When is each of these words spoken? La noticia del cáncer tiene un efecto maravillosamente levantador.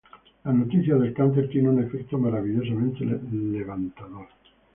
La 0.45 0.51
noticia 0.51 0.95
del 0.95 1.13
cáncer 1.13 1.47
tiene 1.47 1.69
un 1.69 1.83
efecto 1.83 2.17
maravillosamente 2.17 3.05
levantador. 3.05 4.27